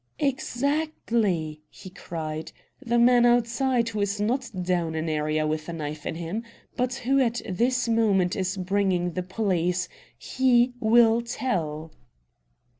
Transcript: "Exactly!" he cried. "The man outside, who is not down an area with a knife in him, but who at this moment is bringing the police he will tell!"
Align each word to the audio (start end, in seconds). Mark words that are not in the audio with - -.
"Exactly!" 0.17 1.61
he 1.69 1.91
cried. 1.91 2.51
"The 2.83 2.97
man 2.97 3.23
outside, 3.23 3.89
who 3.89 4.01
is 4.01 4.19
not 4.19 4.49
down 4.63 4.95
an 4.95 5.07
area 5.07 5.45
with 5.45 5.69
a 5.69 5.73
knife 5.73 6.07
in 6.07 6.15
him, 6.15 6.41
but 6.75 6.95
who 6.95 7.19
at 7.19 7.39
this 7.47 7.87
moment 7.87 8.35
is 8.35 8.57
bringing 8.57 9.11
the 9.11 9.21
police 9.21 9.87
he 10.17 10.73
will 10.79 11.21
tell!" 11.21 11.91